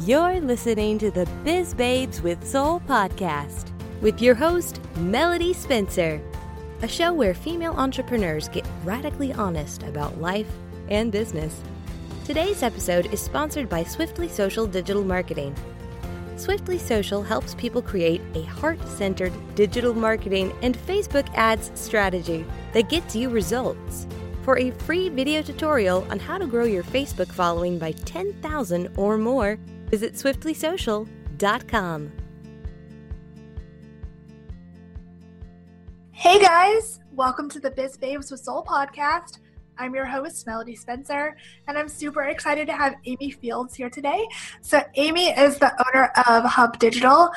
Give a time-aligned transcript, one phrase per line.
[0.00, 3.70] You're listening to the Biz Babes with Soul podcast
[4.02, 6.20] with your host, Melody Spencer,
[6.82, 10.52] a show where female entrepreneurs get radically honest about life
[10.90, 11.62] and business.
[12.26, 15.54] Today's episode is sponsored by Swiftly Social Digital Marketing.
[16.36, 22.44] Swiftly Social helps people create a heart centered digital marketing and Facebook ads strategy
[22.74, 24.06] that gets you results.
[24.42, 29.16] For a free video tutorial on how to grow your Facebook following by 10,000 or
[29.16, 32.12] more, visit swiftlysocial.com.
[36.12, 39.38] Hey guys, welcome to the Biz Babes with Soul podcast.
[39.78, 41.36] I'm your host, Melody Spencer,
[41.68, 44.26] and I'm super excited to have Amy Fields here today.
[44.62, 47.30] So, Amy is the owner of Hub Digital,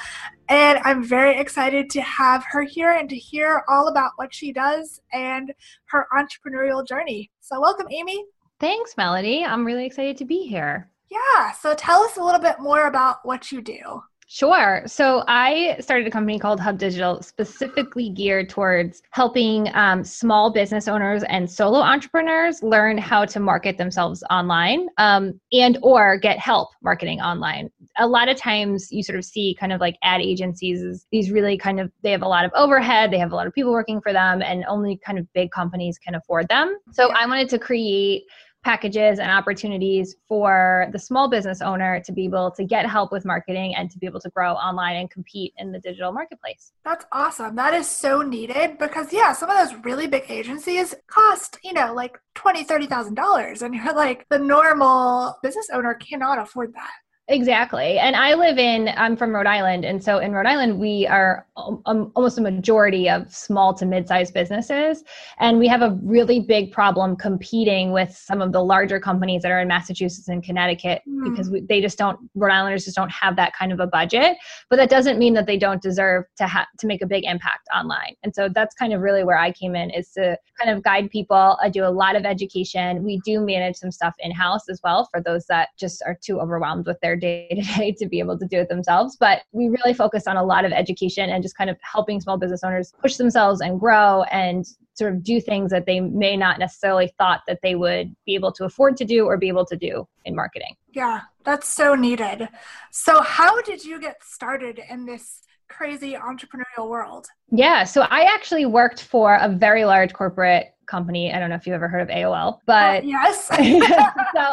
[0.48, 4.54] and I'm very excited to have her here and to hear all about what she
[4.54, 5.54] does and
[5.88, 7.30] her entrepreneurial journey.
[7.42, 8.24] So, welcome, Amy.
[8.60, 9.44] Thanks, Melody.
[9.44, 10.90] I'm really excited to be here.
[11.10, 14.04] Yeah, so tell us a little bit more about what you do.
[14.32, 14.84] Sure.
[14.86, 20.88] So I started a company called Hub Digital, specifically geared towards helping um, small business
[20.88, 26.70] owners and solo entrepreneurs learn how to market themselves online um, and or get help
[26.84, 27.72] marketing online.
[27.98, 31.08] A lot of times, you sort of see kind of like ad agencies.
[31.12, 33.10] These really kind of they have a lot of overhead.
[33.12, 35.98] They have a lot of people working for them, and only kind of big companies
[35.98, 36.78] can afford them.
[36.92, 38.26] So I wanted to create
[38.64, 43.26] packages and opportunities for the small business owner to be able to get help with
[43.26, 46.74] marketing and to be able to grow online and compete in the digital marketplace.
[46.84, 47.56] That's awesome.
[47.56, 51.94] That is so needed because yeah, some of those really big agencies cost, you know,
[51.94, 53.62] like twenty, thirty thousand dollars.
[53.62, 56.92] And you're like, the normal business owner cannot afford that.
[57.32, 58.00] Exactly.
[58.00, 59.86] And I live in, I'm from Rhode Island.
[59.86, 64.08] And so in Rhode Island, we are um, almost a majority of small to mid
[64.08, 65.04] sized businesses.
[65.38, 69.52] And we have a really big problem competing with some of the larger companies that
[69.52, 71.30] are in Massachusetts and Connecticut mm.
[71.30, 74.36] because we, they just don't, Rhode Islanders just don't have that kind of a budget.
[74.68, 77.68] But that doesn't mean that they don't deserve to have to make a big impact
[77.78, 78.16] online.
[78.24, 81.12] And so that's kind of really where I came in is to kind of guide
[81.12, 81.60] people.
[81.62, 83.04] I do a lot of education.
[83.04, 86.40] We do manage some stuff in house as well for those that just are too
[86.40, 89.18] overwhelmed with their day to day to be able to do it themselves.
[89.20, 92.38] But we really focus on a lot of education and just kind of helping small
[92.38, 94.66] business owners push themselves and grow and
[95.00, 98.52] sort of do things that they may not necessarily thought that they would be able
[98.52, 100.76] to afford to do or be able to do in marketing.
[100.94, 102.50] Yeah, that's so needed.
[102.92, 107.28] So, how did you get started in this crazy entrepreneurial world?
[107.52, 111.34] Yeah, so I actually worked for a very large corporate company.
[111.34, 113.48] I don't know if you've ever heard of AOL, but uh, yes.
[113.48, 113.56] so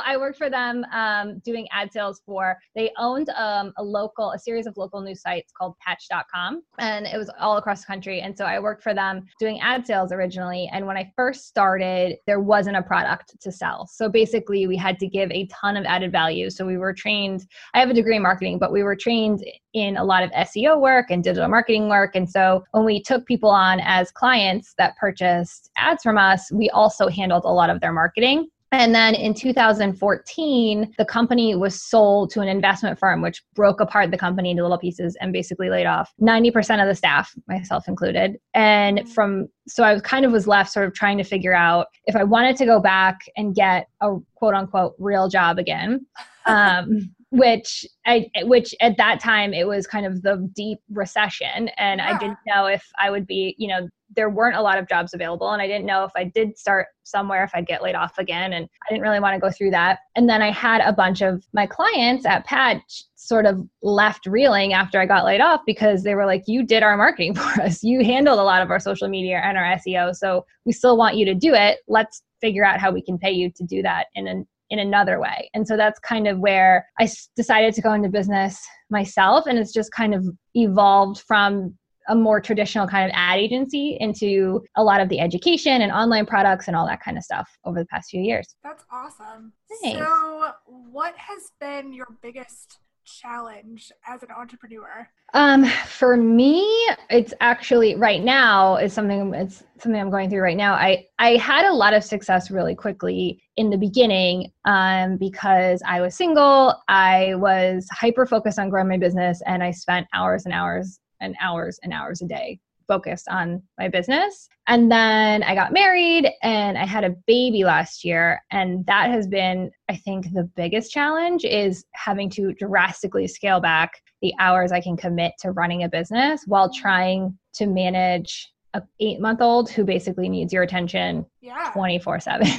[0.04, 2.56] I worked for them um, doing ad sales for.
[2.74, 7.16] They owned um, a local, a series of local news sites called Patch.com, and it
[7.16, 8.20] was all across the country.
[8.20, 10.68] And so I worked for them doing ad sales originally.
[10.72, 13.86] And when I first started, there wasn't a product to sell.
[13.86, 16.50] So basically, we had to give a ton of added value.
[16.50, 17.46] So we were trained.
[17.74, 20.80] I have a degree in marketing, but we were trained in a lot of SEO
[20.80, 22.14] work and digital marketing work.
[22.14, 26.50] And so when we took people on as clients that purchased ads from us us,
[26.52, 28.48] we also handled a lot of their marketing.
[28.72, 34.10] And then in 2014, the company was sold to an investment firm, which broke apart
[34.10, 38.36] the company into little pieces and basically laid off 90% of the staff, myself included.
[38.54, 42.16] And from, so I kind of was left sort of trying to figure out if
[42.16, 46.06] I wanted to go back and get a quote unquote real job again.
[46.48, 51.98] Um, which I which at that time it was kind of the deep recession and
[51.98, 52.14] yeah.
[52.14, 55.12] I didn't know if I would be, you know, there weren't a lot of jobs
[55.12, 58.18] available and I didn't know if I did start somewhere if I'd get laid off
[58.18, 59.98] again and I didn't really want to go through that.
[60.14, 64.72] And then I had a bunch of my clients at Patch sort of left reeling
[64.72, 67.82] after I got laid off because they were like you did our marketing for us.
[67.82, 71.16] You handled a lot of our social media and our SEO, so we still want
[71.16, 71.78] you to do it.
[71.88, 75.20] Let's figure out how we can pay you to do that in an in another
[75.20, 75.50] way.
[75.54, 78.60] And so that's kind of where I decided to go into business
[78.90, 79.46] myself.
[79.46, 81.74] And it's just kind of evolved from
[82.08, 86.26] a more traditional kind of ad agency into a lot of the education and online
[86.26, 88.54] products and all that kind of stuff over the past few years.
[88.62, 89.52] That's awesome.
[89.82, 89.98] Thanks.
[89.98, 90.52] So,
[90.90, 95.08] what has been your biggest challenge as an entrepreneur?
[95.34, 96.62] Um, for me,
[97.08, 100.74] it's actually right now is something it's something I'm going through right now.
[100.74, 106.00] I I had a lot of success really quickly in the beginning um, because I
[106.00, 106.74] was single.
[106.88, 111.34] I was hyper focused on growing my business, and I spent hours and hours and
[111.40, 114.48] hours and hours a day focused on my business.
[114.68, 118.42] And then I got married and I had a baby last year.
[118.50, 124.02] And that has been, I think, the biggest challenge is having to drastically scale back
[124.22, 129.20] the hours I can commit to running a business while trying to manage a eight
[129.20, 131.26] month old who basically needs your attention
[131.72, 132.46] 24 7.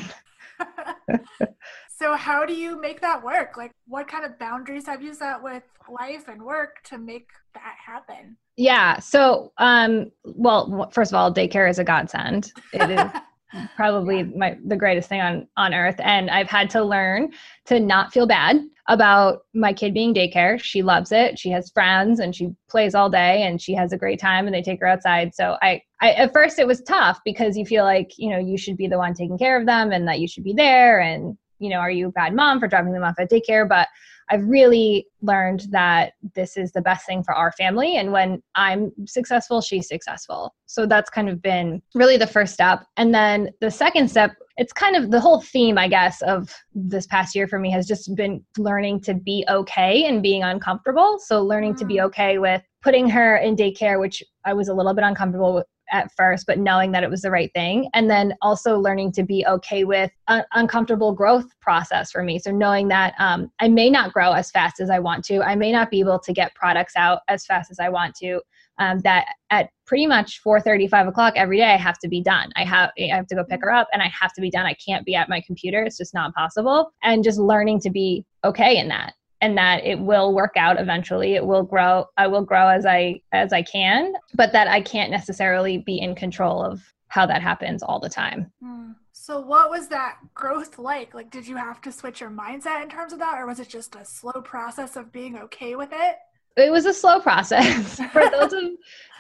[1.98, 3.58] So, how do you make that work?
[3.58, 7.76] Like, what kind of boundaries have you set with life and work to make that
[7.84, 8.38] happen?
[8.56, 9.00] Yeah.
[9.00, 12.54] So, um, well, first of all, daycare is a godsend.
[12.72, 13.12] It is
[13.76, 17.32] probably my the greatest thing on on earth and i've had to learn
[17.66, 18.58] to not feel bad
[18.90, 23.10] about my kid being daycare she loves it she has friends and she plays all
[23.10, 26.12] day and she has a great time and they take her outside so I, I
[26.12, 28.98] at first it was tough because you feel like you know you should be the
[28.98, 31.92] one taking care of them and that you should be there and you know are
[31.92, 33.88] you a bad mom for dropping them off at daycare but
[34.30, 37.96] I've really learned that this is the best thing for our family.
[37.96, 40.54] And when I'm successful, she's successful.
[40.66, 42.84] So that's kind of been really the first step.
[42.98, 47.08] And then the second step, it's kind of the whole theme, I guess, of this
[47.08, 51.20] past year for me has just been learning to be okay and being uncomfortable.
[51.20, 52.06] So learning to be mm.
[52.06, 56.12] okay with putting her in daycare, which I was a little bit uncomfortable with at
[56.16, 57.90] first, but knowing that it was the right thing.
[57.94, 62.40] And then also learning to be okay with an uncomfortable growth process for me.
[62.40, 65.56] So knowing that um, I may not grow as fast as I want to, I
[65.56, 68.42] may not be able to get products out as fast as I want to.
[68.80, 72.52] Um, that at pretty much 4 5 o'clock every day i have to be done
[72.56, 74.68] i have i have to go pick her up and i have to be done
[74.68, 78.24] i can't be at my computer it's just not possible and just learning to be
[78.44, 81.36] okay in that and that it will work out eventually.
[81.36, 85.12] It will grow i will grow as i as i can but that i can't
[85.12, 88.52] necessarily be in control of how that happens all the time.
[88.64, 88.96] Mm.
[89.14, 91.14] so what was that growth like?
[91.14, 93.70] Like did you have to switch your mindset in terms of that or was it
[93.70, 96.18] just a slow process of being okay with it?
[96.58, 98.00] It was a slow process.
[98.12, 98.64] For those of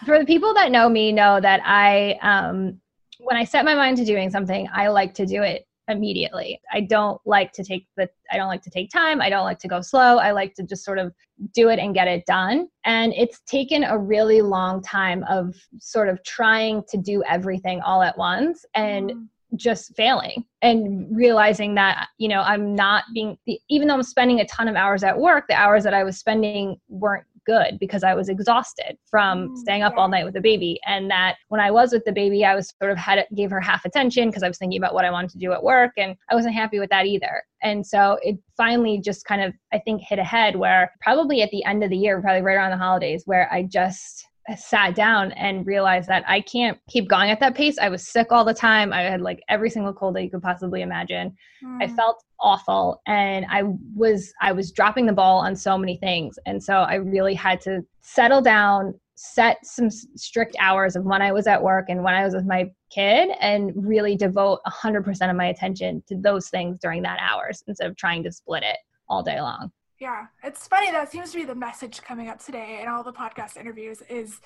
[0.05, 2.79] for the people that know me know that i um
[3.19, 6.59] when i set my mind to doing something i like to do it immediately.
[6.71, 9.21] I don't like to take the I don't like to take time.
[9.21, 10.17] I don't like to go slow.
[10.17, 11.13] I like to just sort of
[11.53, 12.67] do it and get it done.
[12.83, 18.01] And it's taken a really long time of sort of trying to do everything all
[18.01, 19.27] at once and mm.
[19.55, 23.37] just failing and realizing that you know I'm not being
[23.69, 26.17] even though I'm spending a ton of hours at work, the hours that I was
[26.17, 30.01] spending weren't good because I was exhausted from mm, staying up yeah.
[30.01, 30.79] all night with the baby.
[30.85, 33.49] And that when I was with the baby, I was sort of had it, gave
[33.49, 35.93] her half attention because I was thinking about what I wanted to do at work,
[35.97, 37.41] and I wasn't happy with that either.
[37.63, 41.49] And so it finally just kind of I think hit a head where probably at
[41.49, 45.31] the end of the year, probably right around the holidays, where I just sat down
[45.33, 47.77] and realized that I can't keep going at that pace.
[47.77, 48.93] I was sick all the time.
[48.93, 51.35] I had like every single cold that you could possibly imagine.
[51.63, 51.83] Mm.
[51.83, 53.63] I felt awful and I
[53.95, 56.39] was I was dropping the ball on so many things.
[56.45, 61.31] And so I really had to settle down, set some strict hours of when I
[61.31, 65.35] was at work and when I was with my kid and really devote 100% of
[65.35, 68.77] my attention to those things during that hours instead of trying to split it
[69.09, 69.71] all day long.
[69.99, 70.91] Yeah, it's funny.
[70.91, 74.39] That seems to be the message coming up today in all the podcast interviews is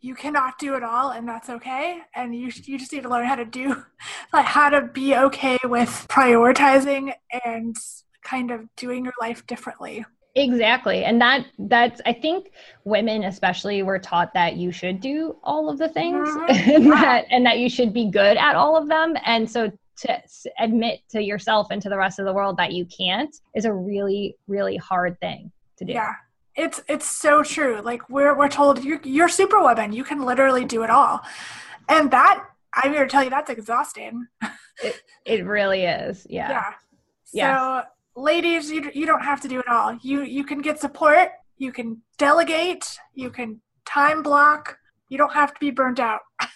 [0.00, 2.00] you cannot do it all and that's okay.
[2.14, 3.84] And you you just need to learn how to do
[4.32, 7.12] like how to be okay with prioritizing
[7.44, 7.76] and
[8.22, 10.04] kind of doing your life differently.
[10.36, 11.04] Exactly.
[11.04, 12.50] And that that's i think
[12.84, 16.70] women especially were taught that you should do all of the things mm-hmm.
[16.70, 19.16] and that and that you should be good at all of them.
[19.26, 20.20] And so to
[20.58, 23.72] admit to yourself and to the rest of the world that you can't is a
[23.72, 25.92] really really hard thing to do.
[25.92, 26.12] Yeah.
[26.56, 27.80] It's it's so true.
[27.82, 29.92] Like we're, we're told you're, you're superwoman.
[29.92, 31.20] You can literally do it all.
[31.88, 32.44] And that
[32.76, 34.26] i'm here to tell you that's exhausting.
[34.82, 36.26] It, it really is.
[36.28, 36.50] Yeah.
[36.50, 36.72] Yeah.
[37.32, 37.58] Yes.
[37.58, 37.82] so
[38.20, 39.98] ladies you, you don't have to do it all.
[40.02, 41.30] You you can get support.
[41.58, 42.98] You can delegate.
[43.14, 44.78] You can time block.
[45.08, 46.20] You don't have to be burnt out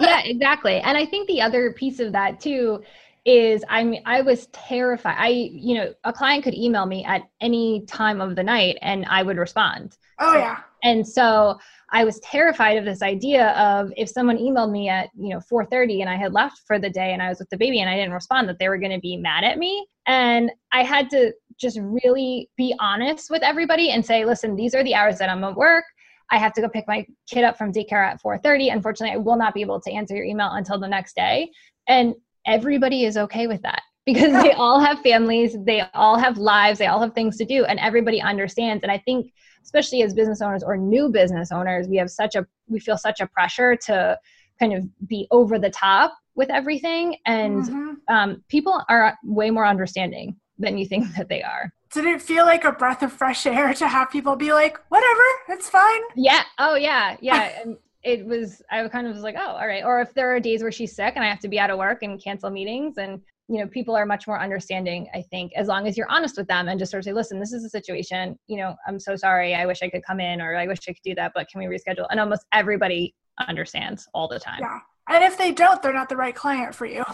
[0.00, 0.80] yeah, exactly.
[0.80, 2.82] And I think the other piece of that too
[3.24, 5.16] is I mean I was terrified.
[5.16, 9.06] I you know a client could email me at any time of the night and
[9.06, 9.96] I would respond.
[10.18, 10.58] Oh yeah.
[10.82, 11.58] And so
[11.92, 16.00] I was terrified of this idea of if someone emailed me at you know 4:30
[16.00, 17.96] and I had left for the day and I was with the baby and I
[17.96, 21.32] didn't respond that they were going to be mad at me and I had to
[21.60, 25.44] just really be honest with everybody and say listen these are the hours that I'm
[25.44, 25.84] at work
[26.30, 28.72] I have to go pick my kid up from daycare at 4:30.
[28.72, 31.50] Unfortunately, I will not be able to answer your email until the next day.
[31.88, 32.14] And
[32.46, 36.86] everybody is okay with that because they all have families, they all have lives, they
[36.86, 38.82] all have things to do and everybody understands.
[38.82, 42.46] And I think especially as business owners or new business owners, we have such a
[42.68, 44.18] we feel such a pressure to
[44.58, 48.14] kind of be over the top with everything and mm-hmm.
[48.14, 52.44] um, people are way more understanding than you think that they are did it feel
[52.44, 56.00] like a breath of fresh air to have people be like, whatever, it's fine?
[56.16, 56.42] Yeah.
[56.58, 57.16] Oh, yeah.
[57.20, 57.60] Yeah.
[57.62, 59.84] and it was, I kind of was like, oh, all right.
[59.84, 61.78] Or if there are days where she's sick and I have to be out of
[61.78, 65.68] work and cancel meetings and, you know, people are much more understanding, I think, as
[65.68, 67.68] long as you're honest with them and just sort of say, listen, this is a
[67.68, 69.54] situation, you know, I'm so sorry.
[69.54, 71.60] I wish I could come in or I wish I could do that, but can
[71.60, 72.06] we reschedule?
[72.10, 73.14] And almost everybody
[73.46, 74.60] understands all the time.
[74.60, 74.78] Yeah.
[75.08, 77.04] And if they don't, they're not the right client for you.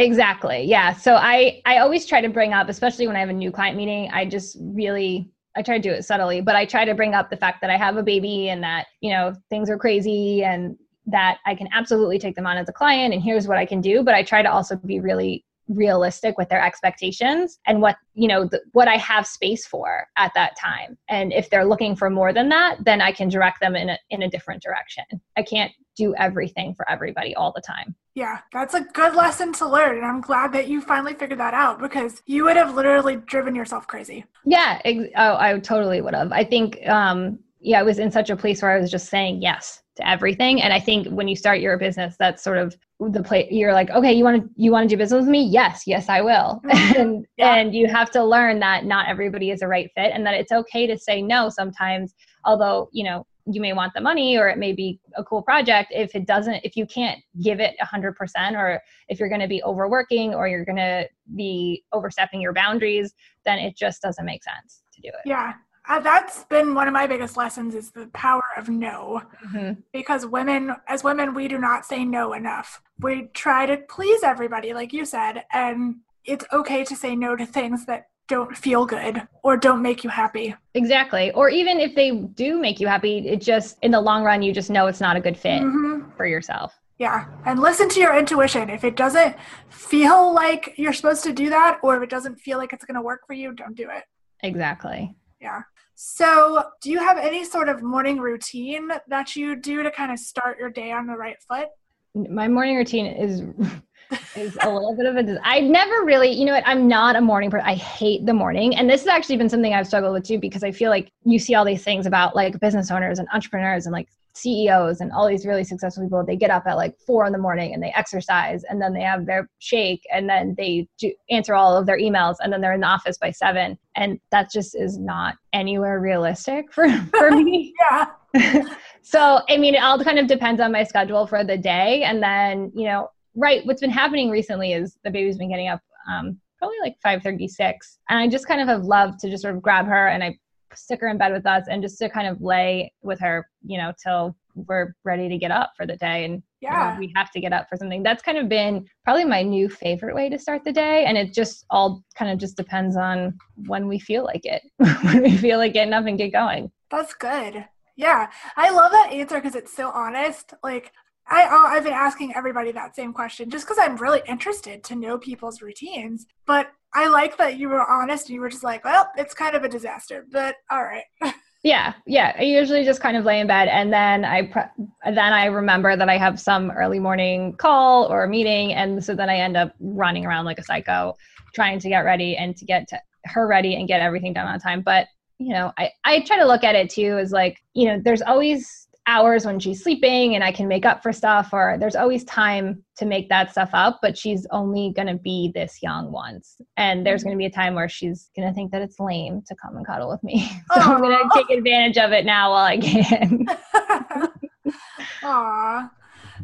[0.00, 0.64] Exactly.
[0.64, 0.94] Yeah.
[0.94, 3.76] So I I always try to bring up, especially when I have a new client
[3.76, 7.12] meeting, I just really I try to do it subtly, but I try to bring
[7.12, 10.42] up the fact that I have a baby and that, you know, things are crazy
[10.42, 10.76] and
[11.06, 13.80] that I can absolutely take them on as a client and here's what I can
[13.82, 18.26] do, but I try to also be really realistic with their expectations and what you
[18.26, 20.98] know the, what i have space for at that time.
[21.08, 23.98] And if they're looking for more than that then i can direct them in a,
[24.10, 25.04] in a different direction.
[25.36, 27.94] I can't do everything for everybody all the time.
[28.14, 31.54] Yeah that's a good lesson to learn and i'm glad that you finally figured that
[31.54, 34.24] out because you would have literally driven yourself crazy.
[34.44, 36.32] Yeah ex- oh, i totally would have.
[36.32, 39.40] I think um yeah i was in such a place where i was just saying
[39.40, 40.62] yes to everything.
[40.62, 43.90] And i think when you start your business that's sort of the place you're like
[43.90, 45.44] okay you want to you want to do business with me?
[45.44, 46.60] Yes yes i will.
[46.96, 47.54] And yeah.
[47.54, 50.52] and you have to learn that not everybody is a right fit and that it's
[50.52, 52.14] okay to say no sometimes
[52.44, 55.90] although you know you may want the money or it may be a cool project.
[55.94, 58.14] If it doesn't if you can't give it 100%
[58.52, 63.12] or if you're going to be overworking or you're going to be overstepping your boundaries
[63.44, 65.22] then it just doesn't make sense to do it.
[65.24, 65.54] Yeah
[65.90, 69.72] uh, that's been one of my biggest lessons is the power of no mm-hmm.
[69.92, 74.72] because women as women we do not say no enough we try to please everybody
[74.72, 79.20] like you said and it's okay to say no to things that don't feel good
[79.42, 83.40] or don't make you happy exactly or even if they do make you happy it
[83.40, 86.08] just in the long run you just know it's not a good fit mm-hmm.
[86.16, 87.24] for yourself yeah.
[87.46, 88.68] And listen to your intuition.
[88.68, 89.34] If it doesn't
[89.70, 92.96] feel like you're supposed to do that, or if it doesn't feel like it's going
[92.96, 94.04] to work for you, don't do it.
[94.42, 95.14] Exactly.
[95.40, 95.62] Yeah.
[96.02, 100.18] So, do you have any sort of morning routine that you do to kind of
[100.18, 101.68] start your day on the right foot?
[102.14, 103.40] My morning routine is
[104.34, 107.20] is a little bit of a I never really, you know what, I'm not a
[107.20, 107.68] morning person.
[107.68, 108.74] I hate the morning.
[108.76, 111.38] And this has actually been something I've struggled with too because I feel like you
[111.38, 115.28] see all these things about like business owners and entrepreneurs and like CEOs and all
[115.28, 117.92] these really successful people, they get up at like four in the morning and they
[117.96, 121.98] exercise and then they have their shake and then they do answer all of their
[121.98, 123.78] emails and then they're in the office by seven.
[123.96, 127.74] And that just is not anywhere realistic for, for me.
[127.90, 128.64] yeah.
[129.02, 132.02] so, I mean, it all kind of depends on my schedule for the day.
[132.04, 135.80] And then, you know, right, what's been happening recently is the baby's been getting up
[136.10, 139.62] um, probably like 536 and i just kind of have loved to just sort of
[139.62, 140.38] grab her and i
[140.74, 143.78] stick her in bed with us and just to kind of lay with her, you
[143.78, 146.88] know, till we're ready to get up for the day and yeah.
[146.88, 148.02] You know, we have to get up for something.
[148.02, 151.06] That's kind of been probably my new favorite way to start the day.
[151.06, 154.62] And it just all kind of just depends on when we feel like it,
[155.02, 156.70] when we feel like getting up and get going.
[156.90, 157.64] That's good.
[157.96, 158.30] Yeah.
[158.56, 160.52] I love that answer because it's so honest.
[160.62, 160.92] Like,
[161.28, 165.16] I, I've been asking everybody that same question just because I'm really interested to know
[165.16, 166.26] people's routines.
[166.46, 169.64] But I like that you were honest you were just like, well, it's kind of
[169.64, 171.04] a disaster, but all right.
[171.62, 172.34] yeah, yeah.
[172.38, 175.96] I usually just kind of lay in bed and then I pre- then I remember
[175.96, 179.74] that I have some early morning call or meeting, and so then I end up
[179.80, 181.16] running around like a psycho,
[181.54, 184.58] trying to get ready and to get to her ready and get everything done on
[184.58, 184.82] time.
[184.82, 185.06] But
[185.38, 188.22] you know, I I try to look at it too as like you know, there's
[188.22, 192.22] always hours when she's sleeping and I can make up for stuff, or there's always
[192.24, 196.60] time to make that stuff up, but she's only going to be this young once.
[196.76, 199.42] And there's going to be a time where she's going to think that it's lame
[199.48, 200.48] to come and cuddle with me.
[200.72, 200.94] So Aww.
[200.94, 203.46] I'm going to take advantage of it now while I can.
[205.22, 205.90] Aww.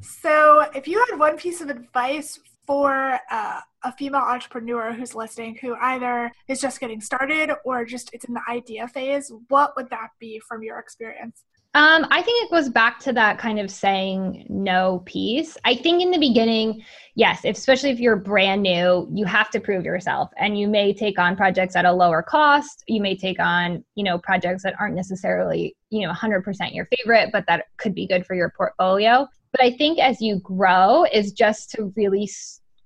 [0.03, 5.57] So, if you had one piece of advice for uh, a female entrepreneur who's listening
[5.61, 9.89] who either is just getting started or just it's in the idea phase, what would
[9.91, 11.45] that be from your experience?
[11.75, 15.59] Um, I think it goes back to that kind of saying no piece.
[15.65, 16.83] I think in the beginning,
[17.17, 20.95] yes, if, especially if you're brand new, you have to prove yourself and you may
[20.95, 22.83] take on projects at a lower cost.
[22.89, 27.29] You may take on, you know, projects that aren't necessarily, you know, 100% your favorite,
[27.31, 29.29] but that could be good for your portfolio.
[29.53, 32.31] But I think as you grow is just to really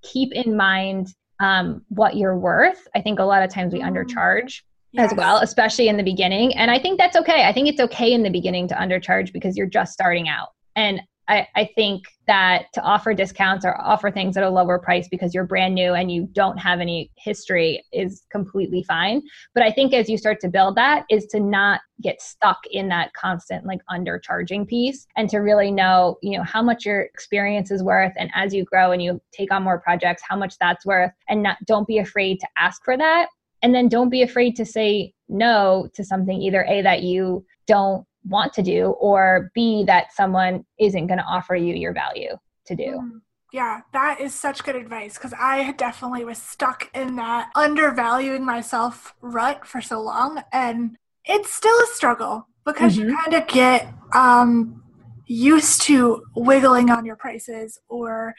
[0.01, 2.87] keep in mind um, what you're worth.
[2.95, 3.89] I think a lot of times we mm.
[3.89, 5.11] undercharge yes.
[5.11, 6.55] as well, especially in the beginning.
[6.55, 7.45] And I think that's okay.
[7.45, 10.49] I think it's okay in the beginning to undercharge because you're just starting out.
[10.75, 15.07] And I, I, think that to offer discounts or offer things at a lower price
[15.07, 19.21] because you're brand new and you don't have any history is completely fine.
[19.53, 22.89] But I think as you start to build that is to not get stuck in
[22.89, 27.71] that constant like undercharging piece and to really know, you know, how much your experience
[27.71, 30.85] is worth and as you grow and you take on more projects, how much that's
[30.85, 33.29] worth and not don't be afraid to ask for that
[33.61, 38.05] and then don't be afraid to say no to something either a that you don't
[38.25, 42.75] want to do or b that someone isn't going to offer you your value to
[42.75, 42.83] do.
[42.83, 48.45] Mm, yeah that is such good advice because i definitely was stuck in that undervaluing
[48.45, 53.09] myself rut for so long and it's still a struggle because mm-hmm.
[53.09, 54.83] you kind of get um
[55.25, 58.33] used to wiggling on your prices or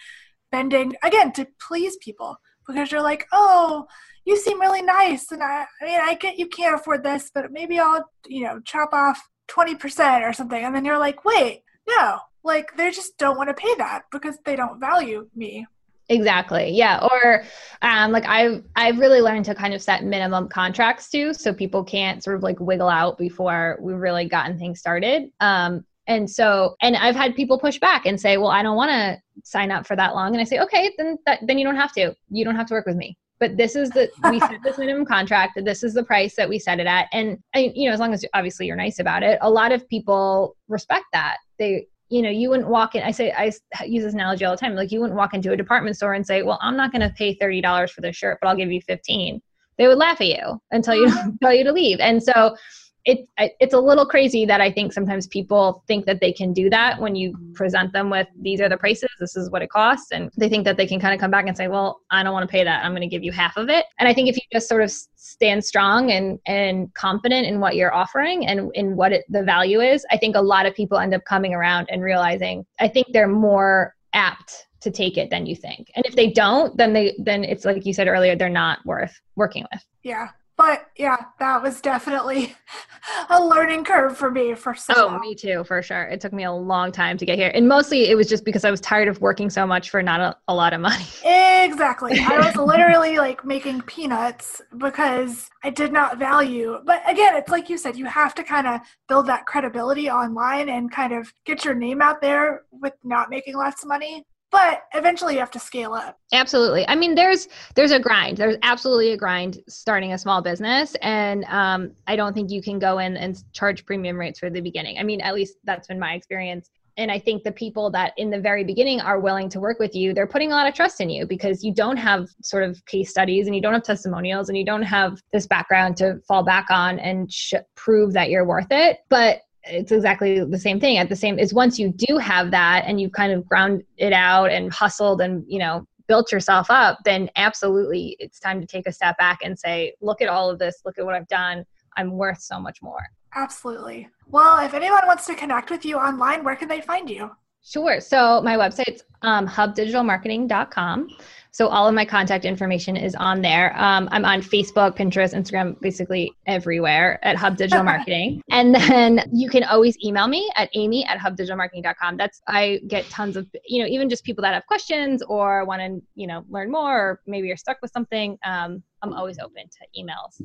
[0.51, 3.87] bending again to please people because you're like, oh,
[4.25, 7.51] you seem really nice, and I, I mean, I get you can't afford this, but
[7.51, 11.63] maybe I'll, you know, chop off twenty percent or something, and then you're like, wait,
[11.89, 15.67] no, like they just don't want to pay that because they don't value me
[16.09, 16.71] Exactly.
[16.71, 17.07] Yeah.
[17.11, 17.45] Or
[17.81, 21.85] um, like I've I've really learned to kind of set minimum contracts too, so people
[21.85, 25.31] can't sort of like wiggle out before we've really gotten things started.
[25.41, 28.91] Um, and so, and I've had people push back and say, "Well, I don't want
[28.91, 31.77] to sign up for that long." And I say, "Okay, then that, then you don't
[31.77, 32.15] have to.
[32.31, 35.05] You don't have to work with me." But this is the we set this minimum
[35.17, 35.59] contract.
[35.65, 38.13] This is the price that we set it at, and I, you know, as long
[38.13, 41.39] as obviously you're nice about it, a lot of people respect that.
[41.59, 43.03] They you know, you wouldn't walk in.
[43.03, 43.51] I say I
[43.87, 44.75] use this analogy all the time.
[44.75, 47.09] Like you wouldn't walk into a department store and say, "Well, I'm not going to
[47.17, 49.41] pay thirty dollars for this shirt, but I'll give you 15
[49.79, 51.11] They would laugh at you and tell you
[51.43, 52.01] tell you to leave.
[52.01, 52.55] And so
[53.05, 56.71] it, it's a little crazy that I think sometimes people think that they can do
[56.71, 57.53] that when you mm-hmm.
[57.53, 60.65] present them with these are the prices, this is what it costs, and they think
[60.65, 62.65] that they can kind of come back and say, "Well, I don't want to pay
[62.65, 62.85] that.
[62.85, 64.83] I'm going to give you half of it." And I think if you just sort
[64.83, 69.43] of stand strong and and confident in what you're offering and in what it, the
[69.43, 72.65] value is, I think a lot of people end up coming around and realizing.
[72.79, 75.91] I think they're more apt to take it than you think.
[75.95, 79.21] And if they don't, then they then it's like you said earlier, they're not worth
[79.37, 79.85] working with.
[80.03, 82.55] Yeah, but yeah, that was definitely
[83.31, 85.21] a learning curve for me for so Oh, long.
[85.21, 86.05] me too, for sure.
[86.05, 87.51] It took me a long time to get here.
[87.55, 90.21] And mostly it was just because I was tired of working so much for not
[90.21, 91.05] a, a lot of money.
[91.63, 92.19] Exactly.
[92.19, 96.79] I was literally like making peanuts because I did not value.
[96.85, 100.69] But again, it's like you said, you have to kind of build that credibility online
[100.69, 104.83] and kind of get your name out there with not making lots of money but
[104.95, 106.21] eventually you have to scale up.
[106.33, 106.87] Absolutely.
[106.87, 108.37] I mean there's there's a grind.
[108.37, 110.95] There's absolutely a grind starting a small business.
[111.01, 114.61] And um, i don't think you can go in and charge premium rates for the
[114.61, 114.99] beginning.
[114.99, 116.71] I mean at least that's been my experience.
[116.99, 119.95] And i think the people that in the very beginning are willing to work with
[119.95, 122.85] you they're putting a lot of trust in you because you don't have sort of
[122.85, 126.45] case studies and you don't have testimonials and you don't have this background to fall
[126.45, 128.99] back on and sh- prove that you're worth it.
[129.09, 132.85] But it's exactly the same thing at the same is once you do have that
[132.87, 136.99] and you've kind of ground it out and hustled and you know built yourself up
[137.05, 140.59] then absolutely it's time to take a step back and say look at all of
[140.59, 140.83] this.
[140.85, 141.65] Look at what i've done.
[141.97, 143.07] I'm worth so much more.
[143.35, 144.09] Absolutely.
[144.29, 147.31] Well if anyone wants to connect with you online where can they find you
[147.65, 151.09] sure so my website's um, hubdigitalmarketing.com
[151.55, 153.79] so all of my contact information is on there.
[153.79, 158.43] Um, I'm on Facebook, Pinterest, Instagram, basically everywhere at Hub Digital Marketing.
[158.51, 162.17] and then you can always email me at amy at hubdigitalmarketing.com.
[162.17, 165.83] That's I get tons of you know even just people that have questions or want
[165.83, 168.39] to you know learn more or maybe you're stuck with something.
[168.45, 170.41] Um, I'm always open to emails.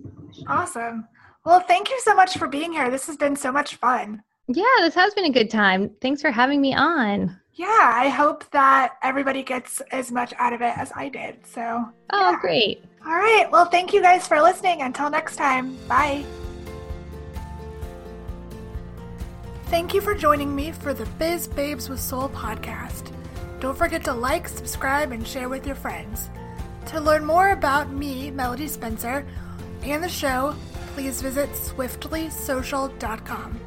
[0.48, 1.08] Awesome.
[1.46, 2.92] Well, thank you so much for being here.
[2.92, 4.24] This has been so much fun.
[4.48, 5.92] Yeah, this has been a good time.
[6.02, 10.62] Thanks for having me on yeah, I hope that everybody gets as much out of
[10.62, 11.44] it as I did.
[11.46, 12.38] So, oh, yeah.
[12.40, 12.86] great.
[13.04, 13.48] All right.
[13.52, 14.84] Well, thank you guys for listening.
[14.84, 16.24] Until next time, bye.
[19.66, 23.12] Thank you for joining me for the Biz Babes with Soul podcast.
[23.60, 26.30] Don't forget to like, subscribe, and share with your friends.
[26.88, 29.26] To learn more about me, Melody Spencer,
[29.82, 30.54] and the show,
[30.94, 33.60] please visit swiftlysocial.com.